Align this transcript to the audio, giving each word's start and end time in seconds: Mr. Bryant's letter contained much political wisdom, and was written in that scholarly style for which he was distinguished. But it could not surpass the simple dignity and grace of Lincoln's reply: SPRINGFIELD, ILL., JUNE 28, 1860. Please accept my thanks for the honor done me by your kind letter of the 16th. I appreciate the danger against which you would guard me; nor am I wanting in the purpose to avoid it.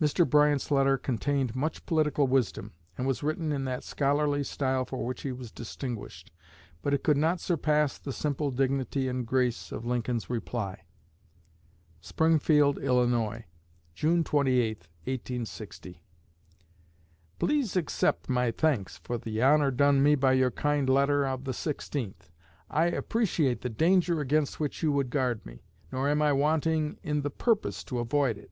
Mr. 0.00 0.26
Bryant's 0.26 0.70
letter 0.70 0.96
contained 0.96 1.54
much 1.54 1.84
political 1.84 2.26
wisdom, 2.26 2.72
and 2.96 3.06
was 3.06 3.22
written 3.22 3.52
in 3.52 3.66
that 3.66 3.84
scholarly 3.84 4.42
style 4.42 4.86
for 4.86 5.04
which 5.04 5.20
he 5.20 5.30
was 5.30 5.52
distinguished. 5.52 6.32
But 6.80 6.94
it 6.94 7.02
could 7.04 7.18
not 7.18 7.38
surpass 7.38 7.98
the 7.98 8.14
simple 8.14 8.50
dignity 8.50 9.08
and 9.08 9.26
grace 9.26 9.70
of 9.70 9.84
Lincoln's 9.84 10.30
reply: 10.30 10.84
SPRINGFIELD, 12.00 12.78
ILL., 12.82 13.42
JUNE 13.94 14.24
28, 14.24 14.76
1860. 15.04 16.02
Please 17.38 17.76
accept 17.76 18.30
my 18.30 18.50
thanks 18.50 18.96
for 18.96 19.18
the 19.18 19.42
honor 19.42 19.70
done 19.70 20.02
me 20.02 20.14
by 20.14 20.32
your 20.32 20.50
kind 20.50 20.88
letter 20.88 21.26
of 21.26 21.44
the 21.44 21.52
16th. 21.52 22.30
I 22.70 22.86
appreciate 22.86 23.60
the 23.60 23.68
danger 23.68 24.20
against 24.20 24.58
which 24.58 24.82
you 24.82 24.92
would 24.92 25.10
guard 25.10 25.44
me; 25.44 25.66
nor 25.92 26.08
am 26.08 26.22
I 26.22 26.32
wanting 26.32 26.98
in 27.02 27.20
the 27.20 27.28
purpose 27.28 27.84
to 27.84 27.98
avoid 27.98 28.38
it. 28.38 28.50